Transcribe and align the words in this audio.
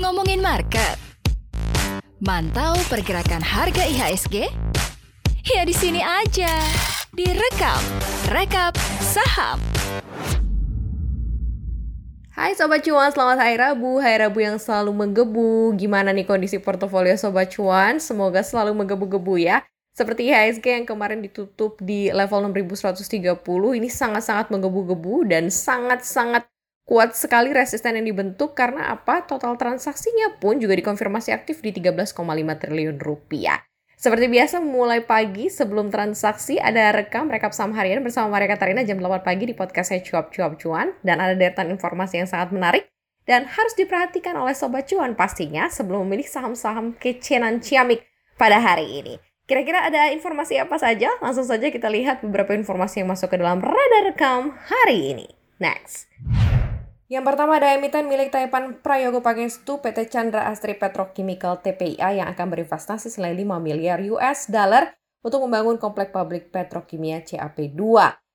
Ngomongin 0.00 0.40
market. 0.40 0.96
Mantau 2.24 2.80
pergerakan 2.88 3.44
harga 3.44 3.84
IHSG? 3.84 4.48
Ya 5.44 5.68
di 5.68 5.76
sini 5.76 6.00
aja. 6.00 6.48
Direkap, 7.12 7.84
rekap 8.32 8.72
saham. 9.04 9.60
Hai 12.32 12.56
Sobat 12.56 12.80
Cuan, 12.84 13.12
selamat 13.12 13.36
Hari 13.36 13.56
Rabu. 13.60 14.00
Hari 14.00 14.16
Rabu 14.24 14.40
yang 14.40 14.56
selalu 14.56 14.96
menggebu. 14.96 15.76
Gimana 15.76 16.16
nih 16.16 16.24
kondisi 16.24 16.56
portofolio 16.56 17.20
Sobat 17.20 17.52
Cuan? 17.52 18.00
Semoga 18.00 18.40
selalu 18.40 18.72
menggebu-gebu 18.80 19.36
ya. 19.44 19.60
Seperti 19.96 20.28
IHSG 20.28 20.76
yang 20.76 20.84
kemarin 20.84 21.24
ditutup 21.24 21.80
di 21.80 22.12
level 22.12 22.52
6130, 22.52 23.32
ini 23.80 23.88
sangat-sangat 23.88 24.52
menggebu-gebu 24.52 25.24
dan 25.24 25.48
sangat-sangat 25.48 26.44
kuat 26.84 27.16
sekali 27.16 27.56
resisten 27.56 27.96
yang 27.96 28.04
dibentuk 28.04 28.52
karena 28.52 28.92
apa? 28.92 29.24
Total 29.24 29.56
transaksinya 29.56 30.36
pun 30.36 30.60
juga 30.60 30.76
dikonfirmasi 30.76 31.32
aktif 31.32 31.64
di 31.64 31.72
13,5 31.72 32.12
triliun 32.60 33.00
rupiah. 33.00 33.64
Seperti 33.96 34.28
biasa 34.28 34.60
mulai 34.60 35.00
pagi 35.00 35.48
sebelum 35.48 35.88
transaksi 35.88 36.60
ada 36.60 36.92
rekam 36.92 37.32
rekap 37.32 37.56
saham 37.56 37.72
harian 37.72 38.04
bersama 38.04 38.36
Maria 38.36 38.52
Katarina 38.52 38.84
jam 38.84 39.00
8 39.00 39.24
pagi 39.24 39.48
di 39.48 39.56
podcast 39.56 39.96
saya 39.96 40.04
Cuap 40.04 40.28
Cuap 40.28 40.60
Cuan 40.60 40.92
dan 41.00 41.24
ada 41.24 41.32
deretan 41.32 41.72
informasi 41.72 42.20
yang 42.20 42.28
sangat 42.28 42.52
menarik 42.52 42.84
dan 43.24 43.48
harus 43.48 43.72
diperhatikan 43.72 44.36
oleh 44.36 44.52
Sobat 44.52 44.84
Cuan 44.92 45.16
pastinya 45.16 45.72
sebelum 45.72 46.04
memilih 46.04 46.28
saham-saham 46.28 46.92
kecenan 47.00 47.64
ciamik 47.64 48.04
pada 48.36 48.60
hari 48.60 49.00
ini. 49.00 49.16
Kira-kira 49.46 49.86
ada 49.86 50.10
informasi 50.10 50.58
apa 50.58 50.74
saja? 50.74 51.06
Langsung 51.22 51.46
saja 51.46 51.70
kita 51.70 51.86
lihat 51.86 52.18
beberapa 52.18 52.50
informasi 52.50 53.06
yang 53.06 53.14
masuk 53.14 53.30
ke 53.30 53.38
dalam 53.38 53.62
radar 53.62 54.10
rekam 54.10 54.50
hari 54.58 55.14
ini. 55.14 55.30
Next. 55.62 56.10
Yang 57.06 57.22
pertama 57.30 57.62
ada 57.62 57.70
emiten 57.78 58.10
milik 58.10 58.34
Taipan 58.34 58.82
Prayogo 58.82 59.22
Pangestu 59.22 59.78
PT 59.78 60.10
Chandra 60.10 60.50
Astri 60.50 60.74
Petrochemical 60.74 61.62
TPIA 61.62 62.18
yang 62.18 62.28
akan 62.34 62.46
berinvestasi 62.50 63.06
senilai 63.06 63.46
5 63.46 63.62
miliar 63.62 64.02
US 64.18 64.50
dollar 64.50 64.98
untuk 65.22 65.38
membangun 65.46 65.78
komplek 65.78 66.10
pabrik 66.10 66.50
petrokimia 66.50 67.22
CAP2. 67.22 67.78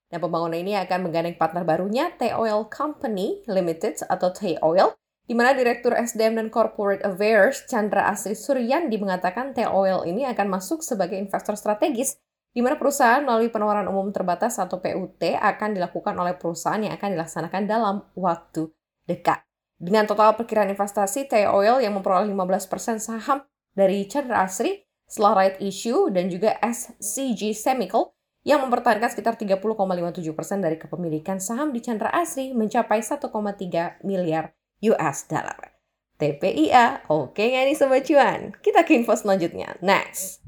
Dan 0.07 0.19
pembangunan 0.23 0.55
ini 0.55 0.79
akan 0.79 1.11
menggandeng 1.11 1.35
partner 1.35 1.67
barunya 1.67 2.15
T-Oil 2.15 2.71
Company 2.71 3.43
Limited 3.51 3.99
atau 4.07 4.31
T-Oil, 4.31 4.95
di 5.31 5.39
mana 5.39 5.55
Direktur 5.55 5.95
SDM 5.95 6.43
dan 6.43 6.47
Corporate 6.51 7.07
Affairs 7.07 7.63
Chandra 7.63 8.11
Astri 8.11 8.35
Suryandi 8.35 8.99
mengatakan 8.99 9.55
T-Oil 9.55 10.03
ini 10.03 10.27
akan 10.27 10.51
masuk 10.51 10.83
sebagai 10.83 11.15
investor 11.15 11.55
strategis 11.55 12.19
di 12.51 12.59
mana 12.59 12.75
perusahaan 12.75 13.23
melalui 13.23 13.47
penawaran 13.47 13.87
umum 13.87 14.11
terbatas 14.11 14.59
atau 14.59 14.83
PUT 14.83 15.23
akan 15.23 15.71
dilakukan 15.71 16.19
oleh 16.19 16.35
perusahaan 16.35 16.83
yang 16.83 16.99
akan 16.99 17.15
dilaksanakan 17.15 17.63
dalam 17.63 18.03
waktu 18.11 18.75
dekat. 19.07 19.39
Dengan 19.79 20.03
total 20.03 20.35
perkiraan 20.35 20.67
investasi, 20.67 21.31
T-Oil 21.31 21.79
yang 21.79 21.95
memperoleh 21.95 22.27
15% 22.27 22.99
saham 22.99 23.39
dari 23.71 24.11
Chandra 24.11 24.43
Asri 24.43 24.83
setelah 25.07 25.47
right 25.47 25.57
issue 25.63 26.11
dan 26.11 26.27
juga 26.27 26.59
SCG 26.59 27.55
Chemical 27.55 28.11
yang 28.43 28.67
mempertahankan 28.67 29.07
sekitar 29.07 29.39
30,57% 29.39 29.63
dari 30.59 30.75
kepemilikan 30.75 31.39
saham 31.39 31.71
di 31.71 31.79
Chandra 31.79 32.11
Asri 32.11 32.51
mencapai 32.51 32.99
1,3 32.99 33.31
miliar 34.03 34.51
US 34.81 35.29
dollar. 35.29 35.71
TPIA, 36.21 37.09
oke 37.09 37.41
nggak 37.41 37.65
nih 37.65 37.77
Sobat 37.77 38.05
Cuan? 38.05 38.53
Kita 38.61 38.85
ke 38.85 38.93
info 38.93 39.17
selanjutnya. 39.17 39.73
Next. 39.81 40.45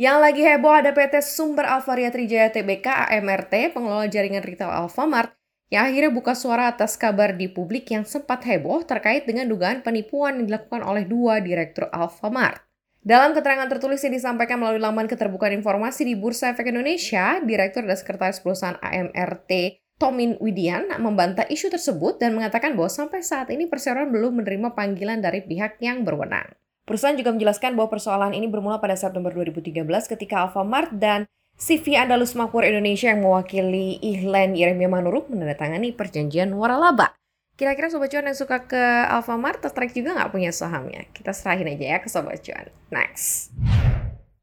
Yang 0.00 0.18
lagi 0.18 0.42
heboh 0.42 0.72
ada 0.72 0.96
PT 0.96 1.20
Sumber 1.20 1.68
Alvaria 1.68 2.08
Trijaya 2.08 2.48
Tbk 2.48 2.88
AMRT, 2.88 3.76
pengelola 3.76 4.08
jaringan 4.08 4.40
retail 4.40 4.72
Alfamart, 4.72 5.36
yang 5.68 5.88
akhirnya 5.88 6.08
buka 6.08 6.32
suara 6.32 6.72
atas 6.72 6.96
kabar 6.96 7.36
di 7.36 7.52
publik 7.52 7.92
yang 7.92 8.08
sempat 8.08 8.44
heboh 8.48 8.80
terkait 8.84 9.28
dengan 9.28 9.44
dugaan 9.44 9.84
penipuan 9.84 10.40
yang 10.40 10.48
dilakukan 10.48 10.80
oleh 10.80 11.04
dua 11.04 11.44
direktur 11.44 11.92
Alfamart. 11.92 12.64
Dalam 13.02 13.34
keterangan 13.34 13.66
tertulis 13.66 13.98
yang 14.06 14.14
disampaikan 14.14 14.62
melalui 14.62 14.78
laman 14.78 15.10
keterbukaan 15.10 15.58
informasi 15.58 16.06
di 16.06 16.14
Bursa 16.14 16.54
Efek 16.54 16.70
Indonesia, 16.70 17.42
Direktur 17.42 17.82
dan 17.82 17.98
Sekretaris 17.98 18.38
Perusahaan 18.38 18.78
AMRT 18.78 19.81
Tomin 20.00 20.34
Widian 20.42 20.90
membantah 20.98 21.46
isu 21.46 21.70
tersebut 21.70 22.18
dan 22.18 22.34
mengatakan 22.34 22.74
bahwa 22.74 22.90
sampai 22.90 23.22
saat 23.22 23.48
ini 23.54 23.70
perseroan 23.70 24.10
belum 24.10 24.42
menerima 24.42 24.74
panggilan 24.74 25.22
dari 25.22 25.44
pihak 25.46 25.78
yang 25.78 26.02
berwenang. 26.02 26.52
Perusahaan 26.82 27.14
juga 27.14 27.30
menjelaskan 27.30 27.78
bahwa 27.78 27.94
persoalan 27.94 28.34
ini 28.34 28.50
bermula 28.50 28.82
pada 28.82 28.98
September 28.98 29.30
2013 29.30 29.86
ketika 29.86 30.42
Alfamart 30.42 30.90
dan 30.98 31.30
CV 31.54 31.94
Andalus 31.94 32.34
Makmur 32.34 32.66
Indonesia 32.66 33.14
yang 33.14 33.22
mewakili 33.22 34.02
Ihlan 34.02 34.58
Yeremia 34.58 34.90
Manuruk 34.90 35.30
menandatangani 35.30 35.94
perjanjian 35.94 36.50
waralaba. 36.58 37.14
Kira-kira 37.54 37.86
Sobat 37.92 38.10
Cuan 38.10 38.26
yang 38.26 38.34
suka 38.34 38.66
ke 38.66 38.82
Alfamart 39.06 39.62
tertarik 39.62 39.94
juga 39.94 40.18
nggak 40.18 40.32
punya 40.34 40.50
sahamnya? 40.50 41.06
Kita 41.14 41.30
serahin 41.30 41.70
aja 41.70 41.84
ya 41.94 41.98
ke 42.02 42.10
Sobat 42.10 42.42
Cuan. 42.42 42.66
Next. 42.90 43.54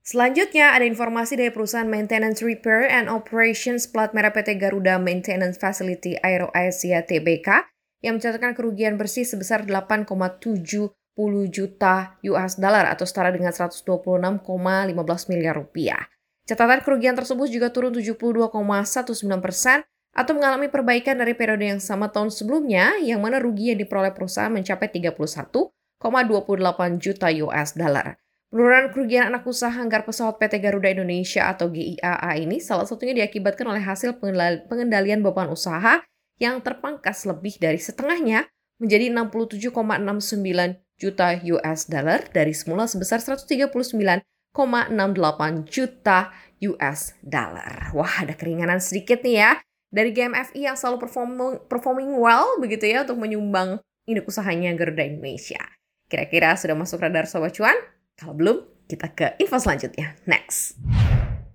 Selanjutnya 0.09 0.73
ada 0.73 0.89
informasi 0.89 1.37
dari 1.37 1.53
perusahaan 1.53 1.85
Maintenance 1.85 2.41
Repair 2.41 2.89
and 2.89 3.05
Operations 3.13 3.85
plat 3.85 4.09
merah 4.09 4.33
PT 4.33 4.57
Garuda 4.57 4.97
Maintenance 4.97 5.61
Facility 5.61 6.17
Aero 6.25 6.49
Asia 6.49 7.05
Tbk 7.05 7.69
yang 8.01 8.17
mencatatkan 8.17 8.57
kerugian 8.57 8.97
bersih 8.97 9.21
sebesar 9.21 9.69
8,70 9.69 10.65
juta 11.53 12.17
US 12.25 12.57
dollar 12.57 12.89
atau 12.89 13.05
setara 13.05 13.29
dengan 13.29 13.53
126,15 13.53 15.29
miliar 15.29 15.53
rupiah. 15.53 16.09
Catatan 16.49 16.81
kerugian 16.81 17.13
tersebut 17.13 17.45
juga 17.45 17.69
turun 17.69 17.93
72,19 17.93 18.17
persen 19.37 19.85
atau 20.17 20.33
mengalami 20.33 20.73
perbaikan 20.73 21.21
dari 21.21 21.37
periode 21.37 21.69
yang 21.69 21.77
sama 21.77 22.09
tahun 22.09 22.33
sebelumnya, 22.33 22.97
yang 22.97 23.21
mana 23.21 23.37
rugi 23.37 23.77
yang 23.77 23.79
diperoleh 23.85 24.17
perusahaan 24.17 24.49
mencapai 24.49 24.89
31,28 24.89 25.69
juta 26.97 27.29
US 27.45 27.77
dollar. 27.77 28.17
Penurunan 28.49 28.89
kerugian 28.89 29.29
anak 29.29 29.45
usaha 29.45 29.77
anggar 29.77 30.09
pesawat 30.09 30.41
PT 30.41 30.57
Garuda 30.57 30.89
Indonesia 30.89 31.53
atau 31.53 31.69
GIAA 31.69 32.31
ini 32.41 32.57
salah 32.57 32.89
satunya 32.89 33.21
diakibatkan 33.21 33.69
oleh 33.69 33.85
hasil 33.85 34.17
pengendalian 34.65 35.21
beban 35.21 35.53
usaha 35.53 36.01
yang 36.41 36.57
terpangkas 36.57 37.29
lebih 37.29 37.61
dari 37.61 37.77
setengahnya 37.77 38.49
menjadi 38.81 39.13
67,69 39.13 40.81
juta 40.97 41.27
US 41.45 41.79
dollar 41.85 42.25
dari 42.33 42.57
semula 42.57 42.89
sebesar 42.89 43.21
139 43.21 43.69
1,68 44.49 45.69
juta 45.69 46.33
US 46.73 47.13
dollar. 47.21 47.93
Wah, 47.93 48.25
ada 48.25 48.33
keringanan 48.33 48.81
sedikit 48.81 49.21
nih 49.21 49.45
ya. 49.45 49.51
Dari 49.93 50.09
GMFI 50.09 50.69
yang 50.69 50.77
selalu 50.77 51.05
performing, 51.05 51.69
performing 51.69 52.17
well 52.17 52.57
begitu 52.57 52.89
ya 52.89 53.05
untuk 53.05 53.21
menyumbang 53.21 53.77
induk 54.09 54.25
usahanya 54.25 54.73
Garuda 54.73 55.05
Indonesia. 55.05 55.61
Kira-kira 56.09 56.57
sudah 56.57 56.73
masuk 56.73 57.05
radar 57.05 57.29
Sobat 57.29 57.53
Cuan? 57.53 57.77
Kalau 58.19 58.35
belum, 58.35 58.67
kita 58.91 59.07
ke 59.15 59.39
info 59.39 59.55
selanjutnya. 59.63 60.19
Next. 60.27 60.75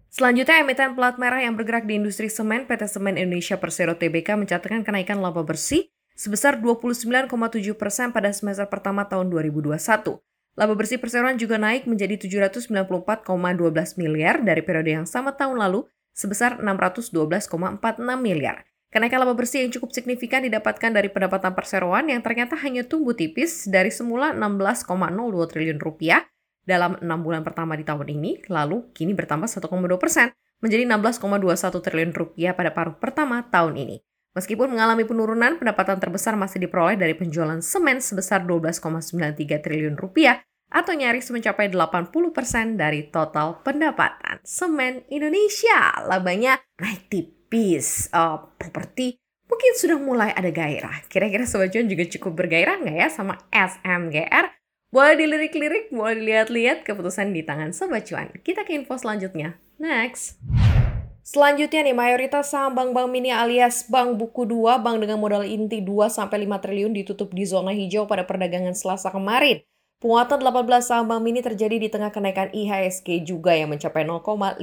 Selanjutnya, 0.08 0.64
emiten 0.64 0.96
plat 0.96 1.20
merah 1.20 1.44
yang 1.44 1.60
bergerak 1.60 1.84
di 1.84 2.00
industri 2.00 2.32
semen 2.32 2.64
PT 2.64 2.88
Semen 2.88 3.20
Indonesia 3.20 3.60
Persero 3.60 3.92
Tbk 3.92 4.32
mencatatkan 4.40 4.80
kenaikan 4.80 5.20
laba 5.20 5.44
bersih 5.44 5.92
sebesar 6.16 6.56
29,7 6.56 7.28
persen 7.76 8.16
pada 8.16 8.32
semester 8.32 8.64
pertama 8.72 9.04
tahun 9.04 9.28
2021. 9.28 9.76
Laba 10.54 10.74
bersih 10.78 10.96
perseroan 10.96 11.36
juga 11.36 11.60
naik 11.60 11.84
menjadi 11.84 12.16
794,12 12.16 12.72
miliar 14.00 14.40
dari 14.40 14.62
periode 14.64 14.88
yang 14.88 15.04
sama 15.04 15.36
tahun 15.36 15.60
lalu 15.60 15.84
sebesar 16.16 16.62
612,46 16.62 17.42
miliar. 18.16 18.64
Kenaikan 18.94 19.18
laba 19.20 19.34
bersih 19.34 19.66
yang 19.66 19.74
cukup 19.74 19.90
signifikan 19.90 20.46
didapatkan 20.46 20.94
dari 20.94 21.10
pendapatan 21.10 21.52
perseroan 21.52 22.06
yang 22.06 22.22
ternyata 22.22 22.54
hanya 22.62 22.86
tumbuh 22.86 23.12
tipis 23.12 23.66
dari 23.66 23.90
semula 23.90 24.30
16,02 24.30 25.50
triliun 25.50 25.82
rupiah 25.82 26.22
dalam 26.64 26.96
enam 27.00 27.20
bulan 27.20 27.44
pertama 27.44 27.76
di 27.76 27.84
tahun 27.84 28.08
ini, 28.08 28.48
lalu 28.48 28.88
kini 28.96 29.12
bertambah 29.12 29.48
1,2 29.48 29.68
persen 30.00 30.32
menjadi 30.64 30.88
16,21 30.88 31.84
triliun 31.84 32.12
rupiah 32.16 32.52
pada 32.56 32.72
paruh 32.72 32.96
pertama 32.96 33.44
tahun 33.52 33.76
ini. 33.76 33.96
Meskipun 34.34 34.74
mengalami 34.74 35.06
penurunan, 35.06 35.60
pendapatan 35.62 36.02
terbesar 36.02 36.34
masih 36.34 36.58
diperoleh 36.66 36.98
dari 36.98 37.14
penjualan 37.14 37.62
semen 37.62 38.02
sebesar 38.02 38.42
12,93 38.42 39.62
triliun 39.62 39.94
rupiah 39.94 40.42
atau 40.74 40.90
nyaris 40.90 41.30
mencapai 41.30 41.70
80% 41.70 42.74
dari 42.74 43.06
total 43.14 43.62
pendapatan 43.62 44.42
semen 44.42 45.06
Indonesia. 45.06 46.02
Labanya 46.02 46.58
naik 46.82 47.06
tipis. 47.06 48.10
Uh, 48.10 48.50
properti 48.58 49.14
mungkin 49.46 49.72
sudah 49.78 50.02
mulai 50.02 50.34
ada 50.34 50.50
gairah. 50.50 51.06
Kira-kira 51.06 51.46
Sobat 51.46 51.70
juga 51.70 52.02
cukup 52.10 52.34
bergairah 52.34 52.82
nggak 52.82 52.96
ya 52.98 53.08
sama 53.12 53.38
SMGR? 53.54 54.63
Boleh 54.94 55.18
dilirik-lirik, 55.18 55.90
boleh 55.90 56.22
dilihat-lihat 56.22 56.86
keputusan 56.86 57.34
di 57.34 57.42
tangan 57.42 57.74
Sobat 57.74 58.06
Cuan. 58.06 58.30
Kita 58.46 58.62
ke 58.62 58.78
info 58.78 58.94
selanjutnya. 58.94 59.58
Next. 59.74 60.38
Selanjutnya 61.26 61.82
nih, 61.82 61.98
mayoritas 61.98 62.54
saham 62.54 62.78
bank-bank 62.78 63.10
mini 63.10 63.34
alias 63.34 63.90
bank 63.90 64.14
buku 64.14 64.46
2, 64.46 64.78
bank 64.78 65.02
dengan 65.02 65.18
modal 65.18 65.42
inti 65.42 65.82
2-5 65.82 66.30
triliun 66.62 66.94
ditutup 66.94 67.34
di 67.34 67.42
zona 67.42 67.74
hijau 67.74 68.06
pada 68.06 68.22
perdagangan 68.22 68.70
selasa 68.70 69.10
kemarin. 69.10 69.66
Penguatan 69.98 70.38
18 70.38 70.62
saham 70.86 71.10
bank 71.10 71.26
mini 71.26 71.42
terjadi 71.42 71.74
di 71.74 71.90
tengah 71.90 72.14
kenaikan 72.14 72.54
IHSG 72.54 73.26
juga 73.26 73.50
yang 73.50 73.74
mencapai 73.74 74.06
0,56 74.06 74.62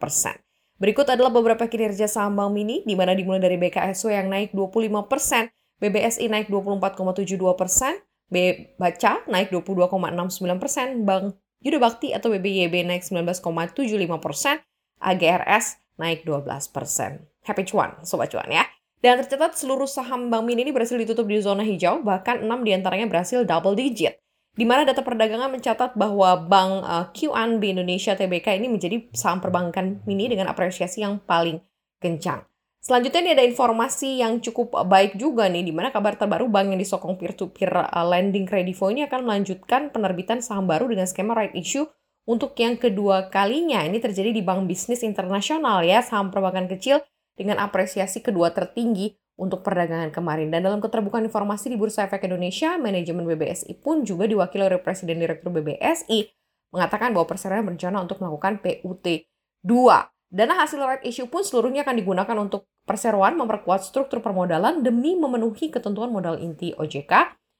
persen. 0.00 0.40
Berikut 0.80 1.12
adalah 1.12 1.28
beberapa 1.28 1.68
kinerja 1.68 2.08
saham 2.08 2.40
Bank 2.40 2.56
Mini, 2.56 2.86
di 2.86 2.94
mana 2.96 3.10
dimulai 3.10 3.42
dari 3.42 3.58
BKSW 3.58 4.14
yang 4.14 4.30
naik 4.30 4.54
25%, 4.54 5.50
BBSI 5.82 6.30
naik 6.30 6.46
24,72%, 6.46 8.07
B 8.28 8.68
Baca 8.76 9.24
naik 9.26 9.50
22,69%, 9.50 11.02
Bank 11.04 11.36
Yuda 11.64 11.78
Bakti 11.80 12.14
atau 12.14 12.30
BBYB 12.30 12.86
naik 12.86 13.02
19,75%, 13.02 14.62
AGRS 15.02 15.66
naik 15.98 16.22
12%. 16.22 17.48
Happy 17.48 17.62
cuan, 17.66 17.98
Sobat 18.04 18.30
Cuan 18.30 18.46
ya. 18.52 18.68
Dan 18.98 19.18
tercatat 19.22 19.56
seluruh 19.58 19.86
saham 19.86 20.28
Bank 20.28 20.44
Mini 20.44 20.66
ini 20.66 20.72
berhasil 20.74 20.98
ditutup 20.98 21.26
di 21.26 21.38
zona 21.38 21.62
hijau, 21.62 22.02
bahkan 22.02 22.42
6 22.42 22.50
di 22.66 22.74
antaranya 22.74 23.06
berhasil 23.06 23.46
double 23.46 23.78
digit 23.78 24.18
di 24.58 24.66
mana 24.66 24.82
data 24.82 25.06
perdagangan 25.06 25.54
mencatat 25.54 25.94
bahwa 25.94 26.34
Bank 26.34 26.72
uh, 26.82 27.06
QNB 27.14 27.78
Indonesia 27.78 28.18
TBK 28.18 28.58
ini 28.58 28.66
menjadi 28.66 29.06
saham 29.14 29.38
perbankan 29.38 30.02
mini 30.02 30.26
dengan 30.26 30.50
apresiasi 30.50 31.06
yang 31.06 31.22
paling 31.22 31.62
kencang. 32.02 32.42
Selanjutnya 32.88 33.20
ini 33.20 33.32
ada 33.36 33.44
informasi 33.44 34.24
yang 34.24 34.40
cukup 34.40 34.72
baik 34.88 35.20
juga 35.20 35.44
nih, 35.44 35.60
di 35.60 35.76
mana 35.76 35.92
kabar 35.92 36.16
terbaru 36.16 36.48
bank 36.48 36.72
yang 36.72 36.80
disokong 36.80 37.20
peer-to-peer 37.20 37.68
uh, 37.68 38.06
lending 38.08 38.48
Kredivo 38.48 38.88
ini 38.88 39.04
akan 39.04 39.28
melanjutkan 39.28 39.92
penerbitan 39.92 40.40
saham 40.40 40.64
baru 40.64 40.88
dengan 40.88 41.04
skema 41.04 41.36
right 41.36 41.52
issue 41.52 41.84
untuk 42.24 42.56
yang 42.56 42.80
kedua 42.80 43.28
kalinya. 43.28 43.84
Ini 43.84 44.00
terjadi 44.00 44.32
di 44.32 44.40
bank 44.40 44.64
bisnis 44.64 45.04
internasional 45.04 45.84
ya, 45.84 46.00
saham 46.00 46.32
perbankan 46.32 46.64
kecil 46.64 47.04
dengan 47.36 47.60
apresiasi 47.60 48.24
kedua 48.24 48.56
tertinggi 48.56 49.12
untuk 49.36 49.60
perdagangan 49.60 50.08
kemarin. 50.08 50.48
Dan 50.48 50.64
dalam 50.64 50.80
keterbukaan 50.80 51.28
informasi 51.28 51.68
di 51.68 51.76
Bursa 51.76 52.08
Efek 52.08 52.24
Indonesia, 52.24 52.72
manajemen 52.80 53.28
BBSI 53.28 53.84
pun 53.84 54.00
juga 54.00 54.24
diwakili 54.24 54.64
oleh 54.64 54.80
Presiden 54.80 55.20
Direktur 55.20 55.52
BBSI 55.52 56.24
mengatakan 56.72 57.12
bahwa 57.12 57.28
perseroan 57.28 57.68
berencana 57.68 58.00
untuk 58.00 58.16
melakukan 58.24 58.64
PUT 58.64 59.04
2. 59.04 60.17
Dana 60.28 60.60
hasil 60.60 60.76
right 60.84 61.04
issue 61.08 61.24
pun 61.24 61.40
seluruhnya 61.40 61.88
akan 61.88 61.96
digunakan 61.96 62.36
untuk 62.36 62.68
perseroan 62.84 63.40
memperkuat 63.40 63.80
struktur 63.80 64.20
permodalan 64.20 64.84
demi 64.84 65.16
memenuhi 65.16 65.72
ketentuan 65.72 66.12
modal 66.12 66.36
inti 66.36 66.76
OJK 66.76 67.12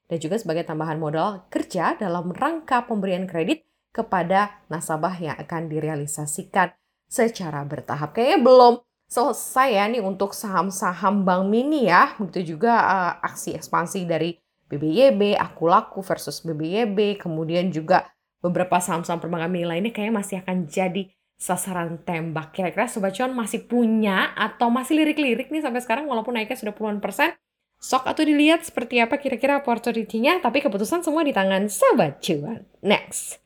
dan 0.09 0.19
juga 0.21 0.37
sebagai 0.37 0.69
tambahan 0.69 1.01
modal 1.01 1.49
kerja 1.49 1.97
dalam 1.97 2.29
rangka 2.33 2.85
pemberian 2.85 3.25
kredit 3.25 3.65
kepada 3.93 4.65
nasabah 4.69 5.17
yang 5.17 5.37
akan 5.41 5.73
direalisasikan 5.73 6.77
secara 7.09 7.65
bertahap. 7.65 8.13
Kayaknya 8.13 8.41
belum 8.45 8.75
selesai 9.09 9.69
ya 9.73 9.85
nih 9.89 10.05
untuk 10.05 10.37
saham-saham 10.37 11.25
Bank 11.25 11.49
Mini 11.49 11.89
ya. 11.89 12.13
Begitu 12.21 12.57
juga 12.57 12.85
uh, 12.85 13.13
aksi 13.25 13.57
ekspansi 13.57 14.05
dari 14.05 14.37
BBYB, 14.69 15.41
Aku 15.41 15.73
Laku 15.73 16.05
versus 16.05 16.45
BBYB, 16.45 17.17
kemudian 17.17 17.73
juga 17.73 18.13
beberapa 18.45 18.77
saham-saham 18.79 19.19
perbankan 19.19 19.51
mini 19.51 19.67
lainnya 19.67 19.91
kayaknya 19.91 20.15
masih 20.15 20.37
akan 20.45 20.69
jadi 20.69 21.11
sasaran 21.39 22.03
tembak. 22.03 22.51
Kira-kira 22.51 22.91
Sobat 22.91 23.15
Cuan 23.15 23.33
masih 23.33 23.65
punya 23.65 24.35
atau 24.35 24.69
masih 24.69 24.99
lirik-lirik 24.99 25.49
nih 25.55 25.63
sampai 25.63 25.81
sekarang 25.81 26.05
walaupun 26.11 26.35
naiknya 26.35 26.59
sudah 26.59 26.75
puluhan 26.75 26.99
persen. 26.99 27.33
Sok 27.79 28.11
atau 28.11 28.27
dilihat 28.27 28.67
seperti 28.67 28.99
apa 28.99 29.23
kira-kira 29.23 29.63
opportunity-nya, 29.63 30.43
tapi 30.43 30.59
keputusan 30.59 31.07
semua 31.07 31.23
di 31.23 31.31
tangan 31.31 31.71
Sobat 31.71 32.19
Cuan. 32.19 32.67
Next. 32.83 33.39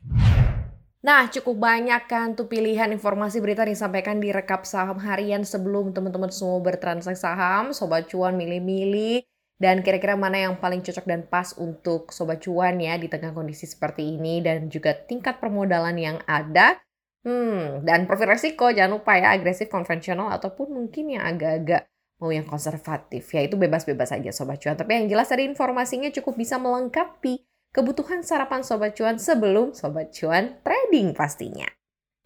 Nah, 1.03 1.27
cukup 1.29 1.59
banyak 1.59 2.07
kan 2.07 2.39
tuh 2.39 2.47
pilihan 2.47 2.87
informasi 2.95 3.43
berita 3.43 3.67
disampaikan 3.67 4.23
di 4.23 4.31
rekap 4.31 4.63
saham 4.63 5.03
harian 5.03 5.43
sebelum 5.43 5.91
teman-teman 5.91 6.31
semua 6.31 6.63
bertransaksi 6.63 7.27
saham, 7.27 7.75
sobat 7.75 8.07
cuan 8.07 8.39
milih-milih 8.39 9.27
dan 9.59 9.83
kira-kira 9.83 10.15
mana 10.15 10.47
yang 10.47 10.55
paling 10.63 10.79
cocok 10.79 11.03
dan 11.03 11.27
pas 11.27 11.59
untuk 11.59 12.15
sobat 12.15 12.39
cuan 12.47 12.79
ya 12.79 12.95
di 13.03 13.11
tengah 13.11 13.35
kondisi 13.35 13.67
seperti 13.67 14.15
ini 14.15 14.47
dan 14.47 14.71
juga 14.71 14.95
tingkat 14.95 15.43
permodalan 15.43 15.99
yang 15.99 16.19
ada. 16.31 16.79
Hmm, 17.23 17.87
dan 17.87 18.11
profil 18.11 18.35
resiko 18.35 18.67
jangan 18.75 18.99
lupa 18.99 19.15
ya 19.15 19.31
agresif 19.31 19.71
konvensional 19.71 20.35
ataupun 20.35 20.75
mungkin 20.75 21.15
yang 21.15 21.23
agak-agak 21.23 21.87
mau 22.19 22.35
yang 22.35 22.47
konservatif 22.47 23.31
ya 23.31 23.47
itu 23.47 23.55
bebas-bebas 23.55 24.11
aja 24.11 24.31
sobat 24.35 24.59
cuan. 24.59 24.75
Tapi 24.75 24.91
yang 24.91 25.07
jelas 25.07 25.31
dari 25.31 25.47
informasinya 25.47 26.11
cukup 26.11 26.35
bisa 26.39 26.59
melengkapi 26.59 27.47
kebutuhan 27.73 28.21
sarapan 28.21 28.61
Sobat 28.61 28.95
Cuan 28.95 29.17
sebelum 29.17 29.73
Sobat 29.73 30.13
Cuan 30.13 30.61
trading 30.61 31.17
pastinya. 31.17 31.67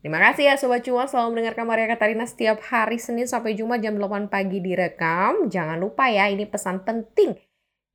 Terima 0.03 0.19
kasih 0.21 0.53
ya 0.53 0.55
Sobat 0.59 0.83
Cuan 0.85 1.07
selalu 1.07 1.39
mendengarkan 1.39 1.67
Maria 1.67 1.87
Katarina 1.89 2.27
setiap 2.27 2.61
hari 2.67 2.99
Senin 2.99 3.31
sampai 3.31 3.55
Jumat 3.55 3.81
jam 3.81 3.97
8 3.97 4.29
pagi 4.29 4.59
direkam. 4.59 5.47
Jangan 5.49 5.79
lupa 5.79 6.11
ya 6.11 6.29
ini 6.29 6.45
pesan 6.45 6.83
penting. 6.83 7.39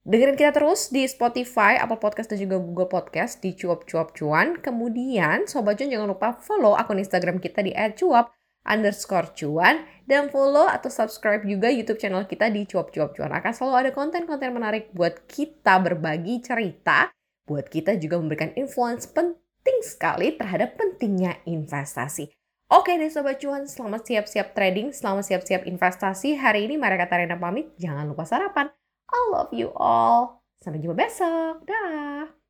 Dengerin 0.02 0.34
kita 0.34 0.50
terus 0.50 0.90
di 0.90 1.06
Spotify, 1.06 1.78
Apple 1.78 2.02
Podcast, 2.02 2.34
dan 2.34 2.42
juga 2.42 2.58
Google 2.58 2.90
Podcast 2.90 3.38
di 3.38 3.54
Cuap 3.54 3.86
Cuap 3.86 4.18
Cuan. 4.18 4.58
Kemudian 4.58 5.46
Sobat 5.46 5.78
Cuan 5.78 5.94
jangan 5.94 6.10
lupa 6.10 6.34
follow 6.42 6.74
akun 6.74 6.98
Instagram 6.98 7.38
kita 7.38 7.62
di 7.62 7.70
@cuap 8.02 8.34
underscore 8.66 9.34
cuan 9.34 9.86
dan 10.06 10.30
follow 10.30 10.70
atau 10.70 10.90
subscribe 10.90 11.42
juga 11.46 11.70
YouTube 11.70 11.98
channel 11.98 12.26
kita 12.26 12.50
di 12.50 12.66
Cuap 12.66 12.90
Cuap 12.90 13.14
Cuan. 13.14 13.30
Akan 13.30 13.54
selalu 13.54 13.76
ada 13.78 13.92
konten-konten 13.94 14.50
menarik 14.54 14.90
buat 14.94 15.26
kita 15.30 15.78
berbagi 15.82 16.42
cerita 16.42 17.14
buat 17.46 17.70
kita 17.70 17.98
juga 18.02 18.18
memberikan 18.22 18.54
influence 18.58 19.06
penting 19.06 19.78
sekali 19.86 20.34
terhadap 20.34 20.82
pentingnya 20.82 21.42
investasi. 21.46 22.30
Oke 22.74 22.96
deh 22.98 23.12
Sobat 23.14 23.38
Cuan, 23.38 23.70
selamat 23.70 24.02
siap-siap 24.08 24.58
trading, 24.58 24.96
selamat 24.96 25.30
siap-siap 25.30 25.62
investasi. 25.70 26.40
Hari 26.42 26.72
ini 26.72 26.80
Maria 26.80 27.06
Katarina 27.06 27.38
pamit, 27.38 27.76
jangan 27.76 28.08
lupa 28.10 28.24
sarapan. 28.24 28.81
I 29.12 29.20
love 29.32 29.52
you 29.54 29.72
all. 29.76 30.42
Sampai 30.64 30.80
jumpa 30.82 31.06
besok. 31.06 31.68
Dah. 31.68 32.41